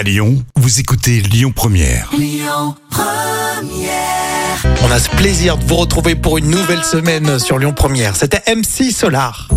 [0.00, 2.10] À Lyon, vous écoutez Lyon Première.
[4.82, 8.16] On a ce plaisir de vous retrouver pour une nouvelle semaine sur Lyon Première.
[8.16, 9.50] C'était MC Solar.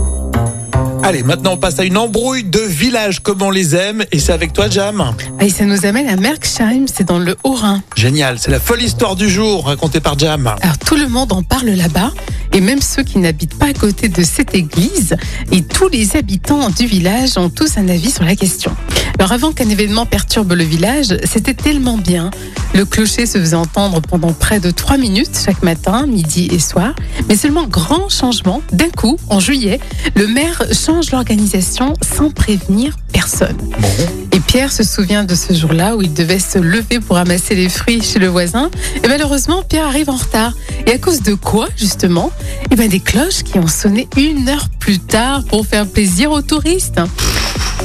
[1.01, 4.33] Allez, maintenant on passe à une embrouille de village comme on les aime et c'est
[4.33, 5.15] avec toi Jam.
[5.39, 7.82] Ah, Et ça nous amène à Merksheim, c'est dans le Haut-Rhin.
[7.96, 10.54] Génial, c'est la folle histoire du jour racontée par Jam.
[10.62, 12.12] Alors tout le monde en parle là-bas,
[12.54, 15.15] et même ceux qui n'habitent pas à côté de cette église,
[15.51, 18.75] et tous les habitants du village ont tous un avis sur la question.
[19.19, 22.31] Alors avant qu'un événement perturbe le village, c'était tellement bien.
[22.73, 26.95] Le clocher se faisait entendre pendant près de trois minutes chaque matin, midi et soir.
[27.29, 29.79] Mais seulement grand changement, d'un coup, en juillet,
[30.15, 33.55] le maire change l'organisation sans prévenir personne.
[33.80, 33.88] Bon,
[34.33, 37.69] Et Pierre se souvient de ce jour-là où il devait se lever pour ramasser les
[37.69, 38.69] fruits chez le voisin.
[39.02, 40.53] Et malheureusement, Pierre arrive en retard.
[40.88, 42.31] Et à cause de quoi, justement?
[42.69, 46.41] Eh ben, des cloches qui ont sonné une heure plus tard pour faire plaisir aux
[46.41, 47.00] touristes.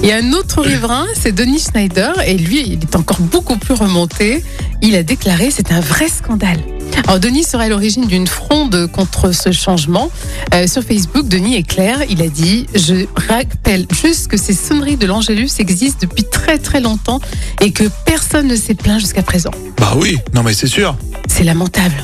[0.03, 4.43] Et un autre riverain, c'est Denis Schneider, et lui, il est encore beaucoup plus remonté.
[4.83, 6.59] Il a déclaré c'est un vrai scandale.
[7.07, 10.11] Alors Denis serait à l'origine d'une fronde contre ce changement.
[10.55, 14.97] Euh, sur Facebook, Denis est clair, il a dit Je rappelle juste que ces sonneries
[14.97, 17.21] de l'Angélus existent depuis très très longtemps
[17.61, 19.51] et que personne ne s'est plaint jusqu'à présent.
[19.79, 20.97] bah oui, non mais c'est sûr.
[21.29, 21.95] C'est lamentable.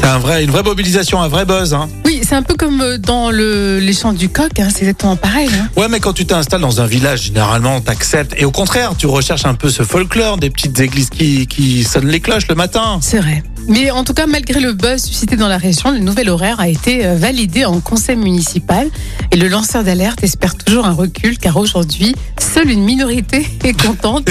[0.00, 1.72] C'est un vrai, une vraie mobilisation, un vrai buzz.
[1.74, 1.88] Hein.
[2.04, 5.16] Oui, c'est un peu comme euh, dans le, les chants du coq, hein, c'est exactement
[5.16, 5.48] pareil.
[5.54, 5.68] hein.
[5.76, 8.34] Ouais, mais quand tu t'installes dans un village, généralement, t'acceptes.
[8.36, 12.08] Et au contraire, tu recherches un peu ce folklore, des petites églises qui, qui sonnent
[12.08, 12.98] les cloches le matin.
[13.00, 13.42] C'est vrai.
[13.68, 16.68] Mais en tout cas, malgré le buzz suscité dans la région, le nouvel horaire a
[16.68, 18.88] été euh, validé en conseil municipal
[19.32, 24.28] et le lanceur d'alerte espère toujours un recul car aujourd'hui, seule une minorité est contente.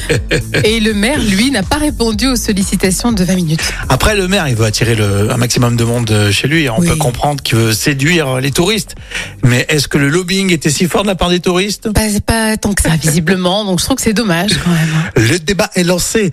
[0.64, 3.60] et le maire, lui, n'a pas répondu aux sollicitations de 20 minutes.
[3.88, 6.68] Après, le maire, il veut attirer le, un maximum de monde euh, chez lui.
[6.68, 6.88] On Oui.
[6.88, 8.96] peut comprendre qu'il veut séduire les touristes.
[9.44, 11.92] Mais est-ce que le lobbying était si fort de la part des touristes?
[11.92, 15.28] Pas, pas tant que ça, visiblement, donc je trouve que c'est dommage quand même.
[15.30, 16.32] Le débat est lancé.